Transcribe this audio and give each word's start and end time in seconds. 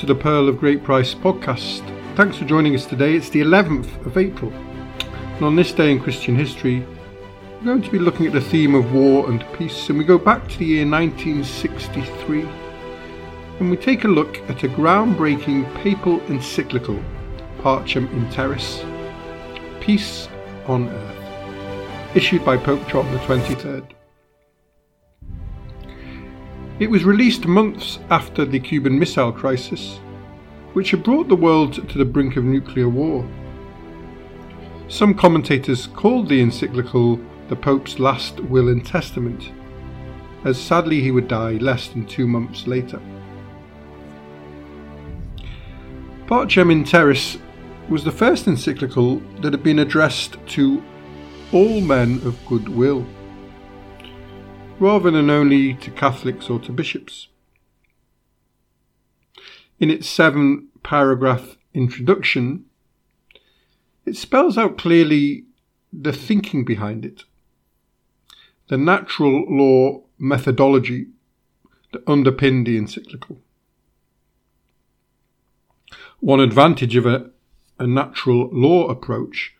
To 0.00 0.06
the 0.06 0.14
Pearl 0.14 0.48
of 0.48 0.58
Great 0.58 0.82
Price 0.82 1.14
podcast. 1.14 1.82
Thanks 2.16 2.38
for 2.38 2.46
joining 2.46 2.74
us 2.74 2.86
today. 2.86 3.16
It's 3.16 3.28
the 3.28 3.42
11th 3.42 4.06
of 4.06 4.16
April. 4.16 4.50
And 4.50 5.44
on 5.44 5.56
this 5.56 5.72
day 5.72 5.92
in 5.92 6.00
Christian 6.00 6.34
history, 6.34 6.86
we're 7.58 7.66
going 7.66 7.82
to 7.82 7.90
be 7.90 7.98
looking 7.98 8.26
at 8.26 8.32
the 8.32 8.40
theme 8.40 8.74
of 8.74 8.94
war 8.94 9.28
and 9.28 9.44
peace. 9.58 9.90
And 9.90 9.98
we 9.98 10.04
go 10.04 10.16
back 10.16 10.48
to 10.48 10.58
the 10.58 10.64
year 10.64 10.88
1963 10.88 12.48
and 13.58 13.70
we 13.70 13.76
take 13.76 14.04
a 14.04 14.08
look 14.08 14.38
at 14.48 14.64
a 14.64 14.68
groundbreaking 14.68 15.70
papal 15.82 16.18
encyclical, 16.28 16.98
Pacem 17.58 18.10
in 18.10 18.30
Terris 18.30 18.82
Peace 19.82 20.28
on 20.66 20.88
Earth, 20.88 22.16
issued 22.16 22.42
by 22.42 22.56
Pope 22.56 22.88
John 22.88 23.04
XXIII. 23.18 23.99
It 26.80 26.90
was 26.90 27.04
released 27.04 27.44
months 27.44 27.98
after 28.08 28.46
the 28.46 28.58
Cuban 28.58 28.98
Missile 28.98 29.32
Crisis, 29.32 29.98
which 30.72 30.92
had 30.92 31.02
brought 31.02 31.28
the 31.28 31.36
world 31.36 31.86
to 31.90 31.98
the 31.98 32.06
brink 32.06 32.36
of 32.36 32.44
nuclear 32.44 32.88
war. 32.88 33.28
Some 34.88 35.12
commentators 35.12 35.88
called 35.88 36.30
the 36.30 36.40
encyclical 36.40 37.20
the 37.50 37.56
Pope's 37.56 37.98
last 37.98 38.40
will 38.40 38.68
and 38.68 38.84
testament, 38.84 39.52
as 40.46 40.58
sadly 40.58 41.02
he 41.02 41.10
would 41.10 41.28
die 41.28 41.58
less 41.58 41.88
than 41.88 42.06
two 42.06 42.26
months 42.26 42.66
later. 42.66 42.98
Pacem 46.26 46.72
in 46.72 46.84
Terris 46.84 47.36
was 47.90 48.04
the 48.04 48.10
first 48.10 48.46
encyclical 48.46 49.18
that 49.42 49.52
had 49.52 49.62
been 49.62 49.80
addressed 49.80 50.38
to 50.46 50.82
all 51.52 51.82
men 51.82 52.22
of 52.24 52.38
good 52.46 52.70
will 52.70 53.06
rather 54.80 55.10
than 55.10 55.28
only 55.28 55.74
to 55.74 55.90
Catholics 55.90 56.48
or 56.48 56.58
to 56.58 56.72
bishops. 56.72 57.28
In 59.78 59.90
its 59.90 60.08
seven 60.08 60.68
paragraph 60.82 61.56
introduction, 61.74 62.64
it 64.06 64.16
spells 64.16 64.56
out 64.56 64.78
clearly 64.78 65.44
the 65.92 66.12
thinking 66.12 66.64
behind 66.64 67.04
it, 67.04 67.24
the 68.68 68.78
natural 68.78 69.44
law 69.48 70.02
methodology 70.18 71.08
that 71.92 72.08
underpinned 72.08 72.66
the 72.66 72.76
encyclical. 72.76 73.40
One 76.20 76.40
advantage 76.40 76.96
of 76.96 77.06
a, 77.06 77.30
a 77.78 77.86
natural 77.86 78.48
law 78.52 78.88
approach 78.88 79.54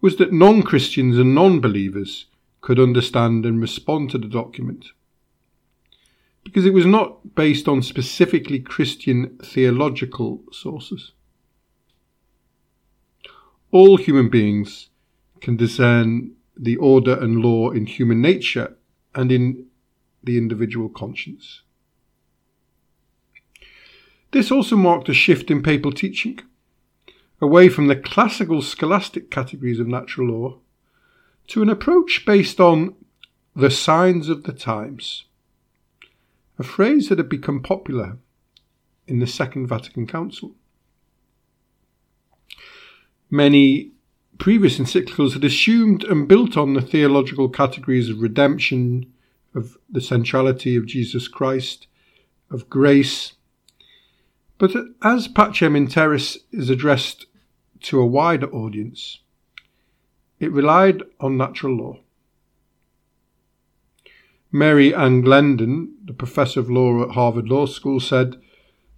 was 0.00 0.16
that 0.16 0.32
non 0.32 0.62
Christians 0.62 1.18
and 1.18 1.34
non 1.34 1.60
believers 1.60 2.26
could 2.66 2.80
understand 2.80 3.46
and 3.46 3.60
respond 3.60 4.10
to 4.10 4.18
the 4.18 4.26
document. 4.26 4.86
Because 6.42 6.66
it 6.66 6.72
was 6.72 6.84
not 6.84 7.36
based 7.36 7.68
on 7.68 7.80
specifically 7.80 8.58
Christian 8.58 9.38
theological 9.40 10.42
sources. 10.50 11.12
All 13.70 13.96
human 13.96 14.28
beings 14.30 14.88
can 15.40 15.56
discern 15.56 16.32
the 16.56 16.74
order 16.78 17.16
and 17.16 17.40
law 17.40 17.70
in 17.70 17.86
human 17.86 18.20
nature 18.20 18.76
and 19.14 19.30
in 19.30 19.66
the 20.24 20.36
individual 20.36 20.88
conscience. 20.88 21.62
This 24.32 24.50
also 24.50 24.74
marked 24.74 25.08
a 25.08 25.14
shift 25.14 25.52
in 25.52 25.62
papal 25.62 25.92
teaching, 25.92 26.40
away 27.40 27.68
from 27.68 27.86
the 27.86 27.94
classical 27.94 28.60
scholastic 28.60 29.30
categories 29.30 29.78
of 29.78 29.86
natural 29.86 30.26
law 30.26 30.58
to 31.48 31.62
an 31.62 31.68
approach 31.68 32.24
based 32.26 32.60
on 32.60 32.94
the 33.54 33.70
signs 33.70 34.28
of 34.28 34.44
the 34.44 34.52
times, 34.52 35.24
a 36.58 36.62
phrase 36.62 37.08
that 37.08 37.18
had 37.18 37.28
become 37.28 37.62
popular 37.62 38.18
in 39.06 39.18
the 39.18 39.26
Second 39.26 39.66
Vatican 39.66 40.06
Council. 40.06 40.54
Many 43.30 43.92
previous 44.38 44.78
encyclicals 44.78 45.32
had 45.32 45.44
assumed 45.44 46.04
and 46.04 46.28
built 46.28 46.56
on 46.56 46.74
the 46.74 46.82
theological 46.82 47.48
categories 47.48 48.10
of 48.10 48.20
redemption, 48.20 49.12
of 49.54 49.78
the 49.88 50.00
centrality 50.00 50.76
of 50.76 50.86
Jesus 50.86 51.28
Christ, 51.28 51.86
of 52.50 52.68
grace. 52.68 53.32
But 54.58 54.72
as 55.02 55.28
Pacem 55.28 55.76
in 55.76 55.88
Terris 55.88 56.38
is 56.52 56.70
addressed 56.70 57.26
to 57.82 58.00
a 58.00 58.06
wider 58.06 58.50
audience, 58.50 59.20
it 60.38 60.52
relied 60.52 61.02
on 61.20 61.36
natural 61.36 61.76
law. 61.76 61.98
Mary 64.52 64.94
Ann 64.94 65.20
Glendon, 65.20 65.94
the 66.04 66.12
professor 66.12 66.60
of 66.60 66.70
law 66.70 67.02
at 67.02 67.10
Harvard 67.10 67.48
Law 67.48 67.66
School, 67.66 68.00
said 68.00 68.40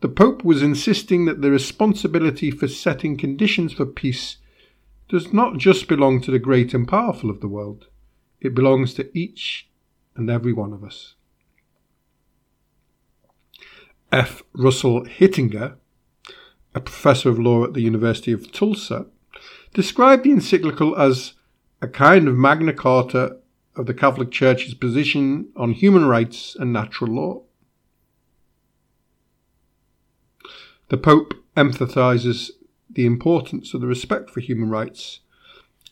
the 0.00 0.08
Pope 0.08 0.44
was 0.44 0.62
insisting 0.62 1.24
that 1.24 1.42
the 1.42 1.50
responsibility 1.50 2.50
for 2.50 2.68
setting 2.68 3.16
conditions 3.16 3.72
for 3.72 3.86
peace 3.86 4.36
does 5.08 5.32
not 5.32 5.58
just 5.58 5.88
belong 5.88 6.20
to 6.20 6.30
the 6.30 6.38
great 6.38 6.72
and 6.72 6.86
powerful 6.86 7.30
of 7.30 7.40
the 7.40 7.48
world, 7.48 7.88
it 8.40 8.54
belongs 8.54 8.94
to 8.94 9.18
each 9.18 9.68
and 10.14 10.30
every 10.30 10.52
one 10.52 10.72
of 10.72 10.84
us. 10.84 11.14
F. 14.12 14.42
Russell 14.54 15.04
Hittinger, 15.04 15.76
a 16.74 16.80
professor 16.80 17.28
of 17.28 17.38
law 17.38 17.64
at 17.64 17.74
the 17.74 17.82
University 17.82 18.32
of 18.32 18.50
Tulsa, 18.52 19.06
described 19.72 20.24
the 20.24 20.32
encyclical 20.32 20.96
as 20.96 21.34
a 21.80 21.88
kind 21.88 22.28
of 22.28 22.36
Magna 22.36 22.72
Carta 22.72 23.36
of 23.76 23.86
the 23.86 23.94
Catholic 23.94 24.30
Church's 24.30 24.74
position 24.74 25.48
on 25.56 25.72
human 25.72 26.06
rights 26.06 26.56
and 26.58 26.72
natural 26.72 27.12
law. 27.12 27.42
The 30.88 30.98
Pope 30.98 31.34
emphasizes 31.56 32.50
the 32.90 33.06
importance 33.06 33.72
of 33.72 33.80
the 33.80 33.86
respect 33.86 34.28
for 34.28 34.40
human 34.40 34.70
rights 34.70 35.20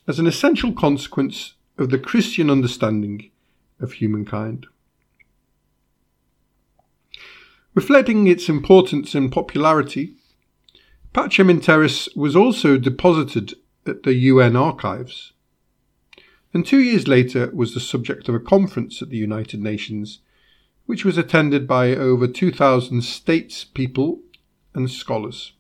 as 0.08 0.18
an 0.18 0.26
essential 0.26 0.72
consequence 0.72 1.54
of 1.78 1.90
the 1.90 1.98
Christian 1.98 2.50
understanding 2.50 3.30
of 3.78 3.92
humankind. 3.92 4.66
Reflecting 7.74 8.26
its 8.26 8.48
importance 8.48 9.14
and 9.14 9.30
popularity, 9.30 10.14
Pacem 11.14 12.16
was 12.16 12.34
also 12.34 12.76
deposited 12.76 13.54
at 13.88 14.02
the 14.02 14.14
UN 14.14 14.56
archives, 14.56 15.32
and 16.54 16.66
two 16.66 16.80
years 16.80 17.06
later 17.06 17.50
was 17.52 17.74
the 17.74 17.80
subject 17.80 18.28
of 18.28 18.34
a 18.34 18.40
conference 18.40 19.02
at 19.02 19.10
the 19.10 19.16
United 19.16 19.60
Nations, 19.60 20.20
which 20.86 21.04
was 21.04 21.18
attended 21.18 21.66
by 21.66 21.94
over 21.94 22.26
2,000 22.26 23.00
statespeople 23.00 24.20
and 24.74 24.90
scholars. 24.90 25.52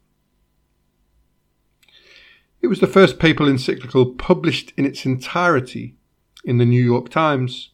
It 2.60 2.68
was 2.68 2.80
the 2.80 2.86
first 2.86 3.18
papal 3.18 3.46
encyclical 3.46 4.14
published 4.14 4.72
in 4.76 4.84
its 4.84 5.04
entirety 5.04 5.96
in 6.44 6.58
the 6.58 6.64
New 6.64 6.82
York 6.82 7.08
Times, 7.08 7.70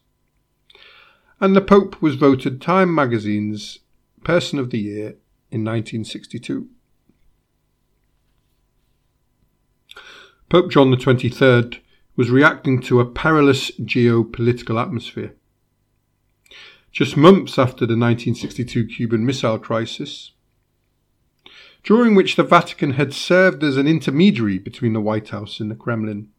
and 1.39 1.55
the 1.55 1.61
Pope 1.61 2.01
was 2.01 2.15
voted 2.15 2.61
Time 2.61 2.93
magazine's 2.93 3.79
Person 4.23 4.59
of 4.59 4.69
the 4.69 4.79
Year 4.79 5.07
in 5.51 5.63
1962. 5.63 6.67
Pope 10.47 10.69
John 10.69 10.95
XXIII 10.95 11.81
was 12.15 12.29
reacting 12.29 12.79
to 12.83 12.99
a 12.99 13.05
perilous 13.05 13.71
geopolitical 13.79 14.79
atmosphere. 14.79 15.33
Just 16.91 17.17
months 17.17 17.57
after 17.57 17.85
the 17.87 17.97
1962 17.97 18.85
Cuban 18.85 19.25
Missile 19.25 19.57
Crisis, 19.57 20.33
during 21.83 22.13
which 22.13 22.35
the 22.35 22.43
Vatican 22.43 22.91
had 22.91 23.11
served 23.11 23.63
as 23.63 23.75
an 23.75 23.87
intermediary 23.87 24.59
between 24.59 24.93
the 24.93 25.01
White 25.01 25.29
House 25.29 25.59
and 25.59 25.71
the 25.71 25.75
Kremlin. 25.75 26.29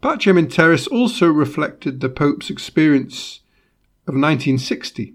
Pacem 0.00 0.38
in 0.38 0.48
Terris 0.48 0.86
also 0.86 1.26
reflected 1.26 2.00
the 2.00 2.08
Pope's 2.08 2.50
experience 2.50 3.40
of 4.06 4.14
1960, 4.14 5.14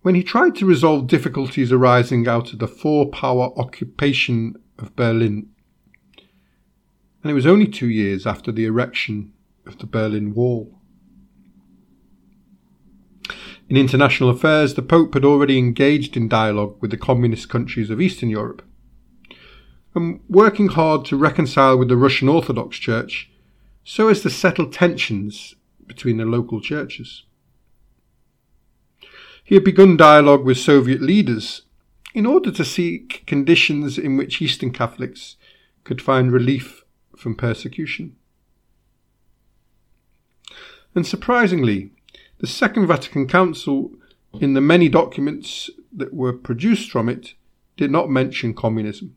when 0.00 0.14
he 0.14 0.22
tried 0.22 0.54
to 0.56 0.64
resolve 0.64 1.06
difficulties 1.06 1.72
arising 1.72 2.26
out 2.26 2.54
of 2.54 2.58
the 2.58 2.68
four 2.68 3.10
power 3.10 3.50
occupation 3.56 4.56
of 4.78 4.94
Berlin. 4.96 5.48
And 7.22 7.30
it 7.30 7.34
was 7.34 7.46
only 7.46 7.66
two 7.66 7.88
years 7.88 8.26
after 8.26 8.52
the 8.52 8.64
erection 8.64 9.32
of 9.66 9.78
the 9.78 9.86
Berlin 9.86 10.34
Wall. 10.34 10.78
In 13.68 13.76
international 13.76 14.30
affairs, 14.30 14.74
the 14.74 14.82
Pope 14.82 15.12
had 15.12 15.24
already 15.24 15.58
engaged 15.58 16.16
in 16.16 16.28
dialogue 16.28 16.76
with 16.80 16.90
the 16.90 16.96
communist 16.96 17.50
countries 17.50 17.90
of 17.90 18.00
Eastern 18.00 18.30
Europe, 18.30 18.62
and 19.94 20.20
working 20.28 20.68
hard 20.68 21.04
to 21.06 21.16
reconcile 21.16 21.76
with 21.76 21.88
the 21.88 21.96
Russian 21.96 22.28
Orthodox 22.28 22.78
Church 22.78 23.30
so 23.84 24.08
as 24.08 24.22
to 24.22 24.30
settle 24.30 24.70
tensions 24.70 25.54
between 25.86 26.16
the 26.16 26.24
local 26.24 26.60
churches. 26.60 27.24
He 29.44 29.54
had 29.54 29.64
begun 29.64 29.96
dialogue 29.96 30.44
with 30.44 30.58
Soviet 30.58 31.00
leaders 31.00 31.62
in 32.18 32.26
order 32.26 32.50
to 32.50 32.64
seek 32.64 33.24
conditions 33.26 33.96
in 33.96 34.16
which 34.16 34.42
Eastern 34.42 34.72
Catholics 34.72 35.36
could 35.84 36.02
find 36.02 36.32
relief 36.32 36.84
from 37.16 37.34
persecution. 37.34 38.16
And 40.94 41.06
surprisingly, 41.06 41.92
the 42.38 42.46
Second 42.46 42.86
Vatican 42.86 43.28
Council 43.28 43.92
in 44.34 44.54
the 44.54 44.60
many 44.60 44.88
documents 44.88 45.70
that 45.92 46.14
were 46.14 46.32
produced 46.32 46.90
from 46.90 47.08
it, 47.08 47.34
did 47.76 47.90
not 47.90 48.10
mention 48.10 48.54
communism. 48.54 49.16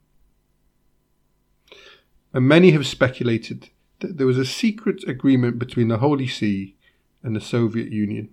And 2.33 2.47
many 2.47 2.71
have 2.71 2.87
speculated 2.87 3.69
that 3.99 4.17
there 4.17 4.27
was 4.27 4.37
a 4.37 4.45
secret 4.45 5.03
agreement 5.07 5.59
between 5.59 5.89
the 5.89 5.97
Holy 5.97 6.27
See 6.27 6.75
and 7.23 7.35
the 7.35 7.41
Soviet 7.41 7.91
Union. 7.91 8.29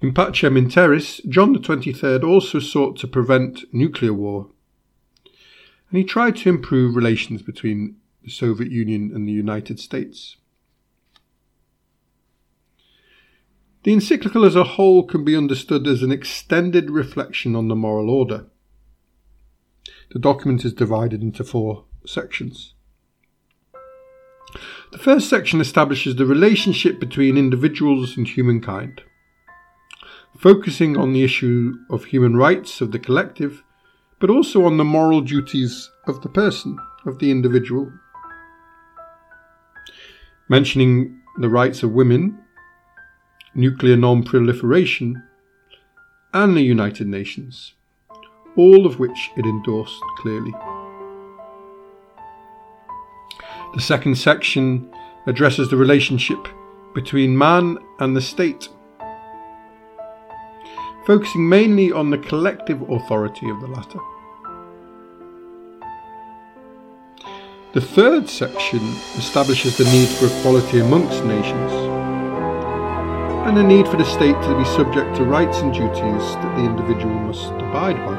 In 0.00 0.14
Pacem 0.14 0.56
in 0.56 0.70
Terris, 0.70 1.20
John 1.28 1.54
XXIII 1.62 2.22
also 2.22 2.58
sought 2.58 2.96
to 2.98 3.06
prevent 3.06 3.64
nuclear 3.72 4.14
war, 4.14 4.48
and 5.26 5.98
he 5.98 6.04
tried 6.04 6.36
to 6.36 6.48
improve 6.48 6.96
relations 6.96 7.42
between 7.42 7.96
the 8.24 8.30
Soviet 8.30 8.72
Union 8.72 9.12
and 9.14 9.28
the 9.28 9.32
United 9.32 9.78
States. 9.78 10.36
The 13.82 13.92
encyclical 13.92 14.44
as 14.44 14.56
a 14.56 14.64
whole 14.64 15.04
can 15.04 15.22
be 15.22 15.36
understood 15.36 15.86
as 15.86 16.02
an 16.02 16.12
extended 16.12 16.90
reflection 16.90 17.54
on 17.54 17.68
the 17.68 17.76
moral 17.76 18.08
order. 18.08 18.46
The 20.12 20.18
document 20.18 20.64
is 20.64 20.72
divided 20.72 21.22
into 21.22 21.44
four 21.44 21.84
sections. 22.06 22.74
The 24.92 24.98
first 24.98 25.28
section 25.28 25.60
establishes 25.60 26.16
the 26.16 26.26
relationship 26.26 26.98
between 26.98 27.36
individuals 27.36 28.16
and 28.16 28.26
humankind, 28.26 29.02
focusing 30.38 30.96
on 30.96 31.12
the 31.12 31.24
issue 31.24 31.74
of 31.90 32.04
human 32.04 32.36
rights 32.36 32.80
of 32.80 32.92
the 32.92 32.98
collective, 32.98 33.62
but 34.18 34.30
also 34.30 34.64
on 34.64 34.76
the 34.76 34.84
moral 34.84 35.20
duties 35.20 35.90
of 36.06 36.22
the 36.22 36.28
person, 36.28 36.78
of 37.06 37.18
the 37.18 37.30
individual. 37.30 37.92
Mentioning 40.48 41.20
the 41.38 41.48
rights 41.48 41.82
of 41.82 41.92
women 41.92 42.38
nuclear 43.54 43.96
non 43.96 44.22
proliferation, 44.22 45.22
and 46.32 46.56
the 46.56 46.62
United 46.62 47.06
Nations, 47.08 47.74
all 48.56 48.86
of 48.86 48.98
which 48.98 49.30
it 49.36 49.44
endorsed 49.44 50.00
clearly. 50.18 50.52
The 53.74 53.80
second 53.80 54.16
section 54.16 54.90
addresses 55.26 55.68
the 55.68 55.76
relationship 55.76 56.48
between 56.94 57.36
man 57.36 57.78
and 57.98 58.16
the 58.16 58.20
state, 58.20 58.68
focusing 61.06 61.48
mainly 61.48 61.92
on 61.92 62.10
the 62.10 62.18
collective 62.18 62.82
authority 62.90 63.48
of 63.48 63.60
the 63.60 63.66
latter. 63.66 64.00
The 67.72 67.80
third 67.80 68.28
section 68.28 68.80
establishes 69.16 69.76
the 69.76 69.84
need 69.84 70.08
for 70.08 70.26
equality 70.26 70.80
amongst 70.80 71.24
nations 71.24 71.72
and 73.46 73.56
the 73.56 73.62
need 73.62 73.88
for 73.88 73.96
the 73.96 74.04
state 74.04 74.34
to 74.42 74.58
be 74.58 74.64
subject 74.64 75.16
to 75.16 75.24
rights 75.24 75.58
and 75.58 75.72
duties 75.72 75.94
that 75.94 76.56
the 76.56 76.64
individual 76.64 77.14
must 77.14 77.50
abide 77.52 77.96
by. 77.96 78.14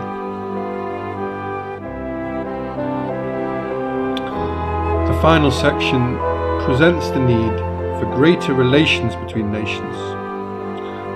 The 5.07 5.22
final 5.22 5.51
section 5.51 6.18
presents 6.66 7.10
the 7.12 7.19
need 7.19 7.57
for 8.00 8.12
greater 8.16 8.54
relations 8.54 9.16
between 9.18 9.51
nations, 9.51 9.95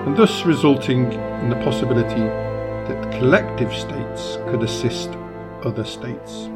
and 0.06 0.16
thus 0.16 0.46
resulting 0.46 1.12
in 1.12 1.50
the 1.50 1.56
possibility 1.56 2.22
that 2.86 3.18
collective 3.18 3.74
states 3.74 4.38
could 4.48 4.62
assist 4.62 5.10
other 5.64 5.84
states. 5.84 6.48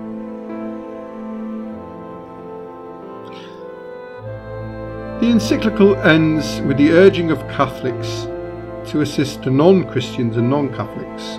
The 5.21 5.27
encyclical 5.27 5.97
ends 5.97 6.61
with 6.61 6.79
the 6.79 6.93
urging 6.93 7.33
of 7.33 7.41
Catholics 7.49 8.29
to 8.91 9.01
assist 9.01 9.45
non 9.47 9.85
Christians 9.85 10.37
and 10.37 10.49
non 10.49 10.69
Catholics, 10.69 11.39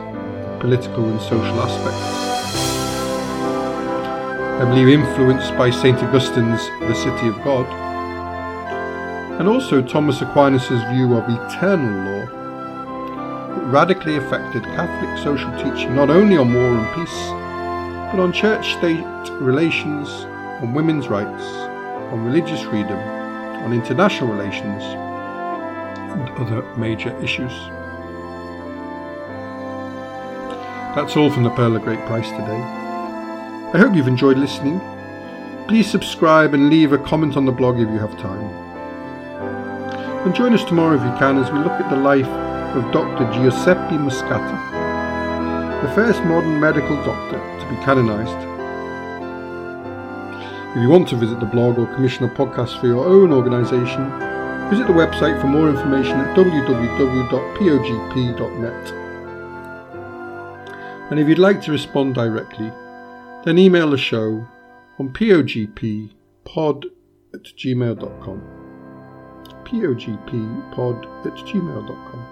political 0.60 1.06
and 1.06 1.20
social 1.22 1.62
aspects. 1.62 2.22
I 4.62 4.66
believe 4.66 4.90
influenced 4.90 5.58
by 5.58 5.70
St. 5.70 5.98
Augustine's 6.04 6.68
The 6.82 6.94
City 6.94 7.30
of 7.30 7.42
God, 7.42 7.91
and 9.42 9.50
also 9.50 9.82
Thomas 9.82 10.22
Aquinas' 10.22 10.70
view 10.94 11.16
of 11.16 11.28
eternal 11.28 12.06
law, 12.06 13.58
it 13.58 13.66
radically 13.72 14.18
affected 14.18 14.64
Catholic 14.64 15.18
social 15.18 15.52
teaching 15.58 15.96
not 15.96 16.12
only 16.12 16.38
on 16.38 16.54
war 16.54 16.78
and 16.78 16.94
peace, 16.94 17.20
but 18.12 18.22
on 18.22 18.32
church 18.32 18.74
state 18.74 19.04
relations, 19.42 20.08
on 20.62 20.76
women's 20.76 21.08
rights, 21.08 21.44
on 22.14 22.24
religious 22.24 22.62
freedom 22.62 23.00
on 23.64 23.74
international 23.74 24.30
relations 24.30 24.84
and 24.84 26.30
other 26.38 26.62
major 26.78 27.10
issues. 27.20 27.52
That's 30.94 31.18
all 31.18 31.32
from 31.32 31.42
the 31.42 31.50
Pearl 31.50 31.76
of 31.76 31.82
Great 31.82 32.06
Price 32.06 32.30
today. 32.30 32.62
I 33.74 33.78
hope 33.80 33.96
you've 33.96 34.08
enjoyed 34.08 34.38
listening. 34.38 34.80
Please 35.68 35.90
subscribe 35.90 36.54
and 36.54 36.70
leave 36.70 36.92
a 36.92 37.00
comment 37.00 37.38
on 37.38 37.46
the 37.46 37.52
blog 37.52 37.80
if 37.80 37.90
you 37.90 37.98
have 37.98 38.16
time. 38.20 38.71
And 40.26 40.36
join 40.36 40.54
us 40.54 40.64
tomorrow 40.64 40.96
if 40.96 41.02
you 41.02 41.20
can 41.20 41.38
as 41.38 41.52
we 41.52 41.60
look 41.60 41.74
at 41.74 41.90
the 41.90 41.96
life 41.96 42.28
of 42.28 42.92
Dr. 42.92 43.32
Giuseppe 43.34 43.98
Moscati, 43.98 44.58
the 45.82 45.94
first 45.94 46.24
modern 46.24 46.60
medical 46.60 46.96
doctor 47.04 47.38
to 47.38 47.70
be 47.70 47.76
canonised 47.84 48.52
if 50.72 50.78
you 50.82 50.88
want 50.88 51.10
to 51.10 51.18
visit 51.18 51.42
the 51.42 51.46
blog 51.46 51.78
or 51.78 51.86
commission 51.96 52.24
a 52.24 52.30
podcast 52.30 52.80
for 52.80 52.88
your 52.88 53.06
own 53.06 53.34
organisation, 53.34 54.10
visit 54.70 54.88
the 54.88 54.94
website 54.94 55.42
for 55.42 55.48
more 55.48 55.70
information 55.70 56.14
at 56.14 56.34
www.pogp.net. 56.34 57.42
And 61.12 61.20
if 61.20 61.28
you'd 61.28 61.40
like 61.40 61.62
to 61.64 61.74
respond 61.74 62.16
directly, 62.16 62.72
then 63.44 63.58
email 63.58 63.90
the 63.90 63.98
show 63.98 64.48
on 64.98 65.10
pogppod 65.10 66.86
at 67.34 67.44
gmail.com. 67.44 68.61
pogppod 69.72 71.26
at 71.26 71.34
gmail.com. 71.48 72.26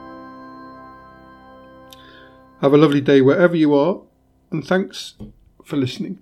Have 2.61 2.73
a 2.73 2.77
lovely 2.77 3.01
day 3.01 3.21
wherever 3.21 3.55
you 3.55 3.73
are, 3.73 4.01
and 4.51 4.65
thanks 4.65 5.15
for 5.63 5.77
listening. 5.77 6.19